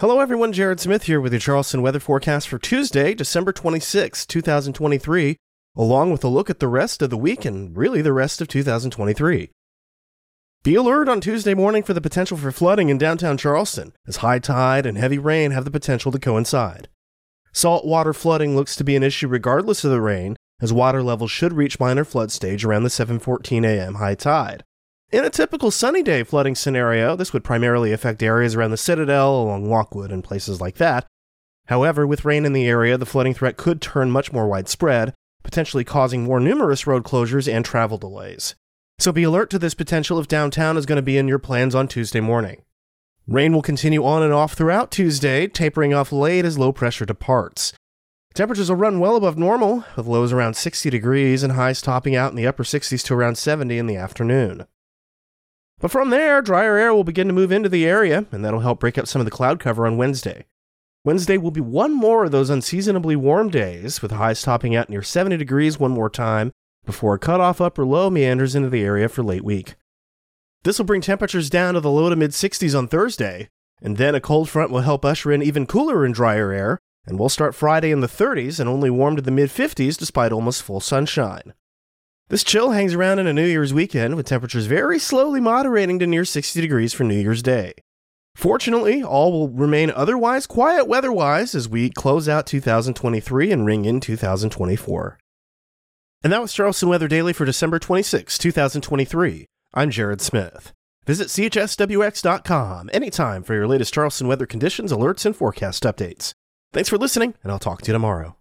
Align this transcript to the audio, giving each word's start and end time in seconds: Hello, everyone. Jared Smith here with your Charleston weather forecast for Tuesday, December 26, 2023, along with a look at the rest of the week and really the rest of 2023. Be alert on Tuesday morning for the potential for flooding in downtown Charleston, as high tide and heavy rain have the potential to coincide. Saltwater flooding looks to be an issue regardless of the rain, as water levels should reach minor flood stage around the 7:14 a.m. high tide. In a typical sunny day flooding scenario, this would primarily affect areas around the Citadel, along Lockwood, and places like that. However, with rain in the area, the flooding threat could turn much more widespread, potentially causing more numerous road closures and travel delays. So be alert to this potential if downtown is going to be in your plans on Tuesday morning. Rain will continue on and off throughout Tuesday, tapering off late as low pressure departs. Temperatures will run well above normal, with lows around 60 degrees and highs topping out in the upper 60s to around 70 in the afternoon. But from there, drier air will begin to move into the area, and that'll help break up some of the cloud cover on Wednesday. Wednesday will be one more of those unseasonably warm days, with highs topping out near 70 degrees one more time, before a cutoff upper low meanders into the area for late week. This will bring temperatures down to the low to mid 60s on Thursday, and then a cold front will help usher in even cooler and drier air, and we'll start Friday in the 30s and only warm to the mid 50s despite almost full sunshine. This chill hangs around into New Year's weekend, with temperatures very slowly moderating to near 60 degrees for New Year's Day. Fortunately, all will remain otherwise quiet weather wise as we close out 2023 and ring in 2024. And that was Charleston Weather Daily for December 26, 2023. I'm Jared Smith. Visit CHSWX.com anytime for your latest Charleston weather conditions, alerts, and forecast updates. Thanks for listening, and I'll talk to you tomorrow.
Hello, 0.00 0.18
everyone. 0.18 0.50
Jared 0.50 0.80
Smith 0.80 1.02
here 1.02 1.20
with 1.20 1.30
your 1.30 1.40
Charleston 1.40 1.82
weather 1.82 2.00
forecast 2.00 2.48
for 2.48 2.58
Tuesday, 2.58 3.12
December 3.12 3.52
26, 3.52 4.24
2023, 4.24 5.36
along 5.76 6.10
with 6.10 6.24
a 6.24 6.28
look 6.28 6.48
at 6.48 6.58
the 6.58 6.68
rest 6.68 7.02
of 7.02 7.10
the 7.10 7.18
week 7.18 7.44
and 7.44 7.76
really 7.76 8.00
the 8.00 8.14
rest 8.14 8.40
of 8.40 8.48
2023. 8.48 9.50
Be 10.62 10.74
alert 10.74 11.06
on 11.06 11.20
Tuesday 11.20 11.52
morning 11.52 11.82
for 11.82 11.92
the 11.92 12.00
potential 12.00 12.38
for 12.38 12.50
flooding 12.50 12.88
in 12.88 12.96
downtown 12.96 13.36
Charleston, 13.36 13.92
as 14.06 14.16
high 14.24 14.38
tide 14.38 14.86
and 14.86 14.96
heavy 14.96 15.18
rain 15.18 15.50
have 15.50 15.66
the 15.66 15.70
potential 15.70 16.10
to 16.12 16.18
coincide. 16.18 16.88
Saltwater 17.52 18.14
flooding 18.14 18.56
looks 18.56 18.76
to 18.76 18.84
be 18.84 18.96
an 18.96 19.02
issue 19.02 19.28
regardless 19.28 19.84
of 19.84 19.90
the 19.90 20.00
rain, 20.00 20.34
as 20.62 20.72
water 20.72 21.02
levels 21.02 21.30
should 21.30 21.52
reach 21.52 21.78
minor 21.78 22.06
flood 22.06 22.32
stage 22.32 22.64
around 22.64 22.84
the 22.84 22.88
7:14 22.88 23.66
a.m. 23.66 23.96
high 23.96 24.14
tide. 24.14 24.64
In 25.12 25.24
a 25.24 25.30
typical 25.30 25.72
sunny 25.72 26.04
day 26.04 26.22
flooding 26.22 26.54
scenario, 26.54 27.16
this 27.16 27.32
would 27.32 27.42
primarily 27.42 27.90
affect 27.92 28.22
areas 28.22 28.54
around 28.54 28.70
the 28.70 28.76
Citadel, 28.76 29.42
along 29.42 29.68
Lockwood, 29.68 30.12
and 30.12 30.22
places 30.22 30.60
like 30.60 30.76
that. 30.76 31.04
However, 31.66 32.06
with 32.06 32.24
rain 32.24 32.46
in 32.46 32.52
the 32.52 32.68
area, 32.68 32.96
the 32.96 33.06
flooding 33.06 33.34
threat 33.34 33.56
could 33.56 33.80
turn 33.80 34.12
much 34.12 34.32
more 34.32 34.46
widespread, 34.46 35.12
potentially 35.42 35.82
causing 35.82 36.22
more 36.22 36.38
numerous 36.38 36.86
road 36.86 37.02
closures 37.02 37.52
and 37.52 37.64
travel 37.64 37.98
delays. 37.98 38.54
So 39.00 39.10
be 39.10 39.24
alert 39.24 39.50
to 39.50 39.58
this 39.58 39.74
potential 39.74 40.20
if 40.20 40.28
downtown 40.28 40.76
is 40.76 40.86
going 40.86 40.96
to 40.96 41.02
be 41.02 41.18
in 41.18 41.26
your 41.26 41.40
plans 41.40 41.74
on 41.74 41.88
Tuesday 41.88 42.20
morning. 42.20 42.62
Rain 43.26 43.52
will 43.52 43.62
continue 43.62 44.04
on 44.04 44.22
and 44.22 44.32
off 44.32 44.52
throughout 44.52 44.92
Tuesday, 44.92 45.48
tapering 45.48 45.92
off 45.92 46.12
late 46.12 46.44
as 46.44 46.56
low 46.56 46.70
pressure 46.70 47.04
departs. 47.04 47.72
Temperatures 48.32 48.68
will 48.68 48.76
run 48.76 49.00
well 49.00 49.16
above 49.16 49.36
normal, 49.36 49.84
with 49.96 50.06
lows 50.06 50.32
around 50.32 50.54
60 50.54 50.88
degrees 50.88 51.42
and 51.42 51.54
highs 51.54 51.82
topping 51.82 52.14
out 52.14 52.30
in 52.30 52.36
the 52.36 52.46
upper 52.46 52.62
60s 52.62 53.04
to 53.06 53.14
around 53.14 53.38
70 53.38 53.76
in 53.76 53.86
the 53.86 53.96
afternoon. 53.96 54.66
But 55.80 55.90
from 55.90 56.10
there, 56.10 56.42
drier 56.42 56.76
air 56.76 56.94
will 56.94 57.04
begin 57.04 57.26
to 57.26 57.32
move 57.32 57.50
into 57.50 57.70
the 57.70 57.86
area, 57.86 58.26
and 58.30 58.44
that'll 58.44 58.60
help 58.60 58.80
break 58.80 58.98
up 58.98 59.08
some 59.08 59.20
of 59.20 59.24
the 59.24 59.30
cloud 59.30 59.58
cover 59.58 59.86
on 59.86 59.96
Wednesday. 59.96 60.44
Wednesday 61.04 61.38
will 61.38 61.50
be 61.50 61.62
one 61.62 61.94
more 61.94 62.26
of 62.26 62.32
those 62.32 62.50
unseasonably 62.50 63.16
warm 63.16 63.48
days, 63.48 64.02
with 64.02 64.10
highs 64.10 64.42
topping 64.42 64.76
out 64.76 64.90
near 64.90 65.02
70 65.02 65.38
degrees 65.38 65.78
one 65.78 65.90
more 65.90 66.10
time, 66.10 66.52
before 66.84 67.14
a 67.14 67.18
cutoff 67.18 67.60
upper 67.60 67.86
low 67.86 68.10
meanders 68.10 68.54
into 68.54 68.68
the 68.68 68.82
area 68.82 69.08
for 69.08 69.22
late 69.22 69.44
week. 69.44 69.76
This 70.62 70.78
will 70.78 70.84
bring 70.84 71.00
temperatures 71.00 71.48
down 71.48 71.72
to 71.72 71.80
the 71.80 71.90
low 71.90 72.10
to 72.10 72.16
mid 72.16 72.32
60s 72.32 72.76
on 72.76 72.86
Thursday, 72.86 73.48
and 73.80 73.96
then 73.96 74.14
a 74.14 74.20
cold 74.20 74.50
front 74.50 74.70
will 74.70 74.80
help 74.80 75.06
usher 75.06 75.32
in 75.32 75.42
even 75.42 75.66
cooler 75.66 76.04
and 76.04 76.14
drier 76.14 76.52
air, 76.52 76.78
and 77.06 77.18
we'll 77.18 77.30
start 77.30 77.54
Friday 77.54 77.90
in 77.90 78.00
the 78.00 78.06
30s 78.06 78.60
and 78.60 78.68
only 78.68 78.90
warm 78.90 79.16
to 79.16 79.22
the 79.22 79.30
mid 79.30 79.48
50s 79.48 79.96
despite 79.96 80.32
almost 80.32 80.62
full 80.62 80.80
sunshine. 80.80 81.54
This 82.30 82.44
chill 82.44 82.70
hangs 82.70 82.94
around 82.94 83.18
into 83.18 83.32
New 83.32 83.44
Year's 83.44 83.74
weekend, 83.74 84.14
with 84.14 84.24
temperatures 84.24 84.66
very 84.66 85.00
slowly 85.00 85.40
moderating 85.40 85.98
to 85.98 86.06
near 86.06 86.24
60 86.24 86.60
degrees 86.60 86.92
for 86.92 87.02
New 87.02 87.18
Year's 87.18 87.42
Day. 87.42 87.72
Fortunately, 88.36 89.02
all 89.02 89.32
will 89.32 89.48
remain 89.48 89.90
otherwise 89.90 90.46
quiet 90.46 90.86
weather 90.86 91.10
wise 91.10 91.56
as 91.56 91.68
we 91.68 91.90
close 91.90 92.28
out 92.28 92.46
2023 92.46 93.50
and 93.50 93.66
ring 93.66 93.84
in 93.84 93.98
2024. 93.98 95.18
And 96.22 96.32
that 96.32 96.40
was 96.40 96.52
Charleston 96.52 96.88
Weather 96.88 97.08
Daily 97.08 97.32
for 97.32 97.44
December 97.44 97.80
26, 97.80 98.38
2023. 98.38 99.46
I'm 99.74 99.90
Jared 99.90 100.20
Smith. 100.20 100.72
Visit 101.06 101.26
CHSWX.com 101.26 102.90
anytime 102.92 103.42
for 103.42 103.54
your 103.54 103.66
latest 103.66 103.92
Charleston 103.92 104.28
weather 104.28 104.46
conditions, 104.46 104.92
alerts, 104.92 105.26
and 105.26 105.34
forecast 105.34 105.82
updates. 105.82 106.32
Thanks 106.72 106.88
for 106.88 106.96
listening, 106.96 107.34
and 107.42 107.50
I'll 107.50 107.58
talk 107.58 107.82
to 107.82 107.88
you 107.88 107.92
tomorrow. 107.92 108.36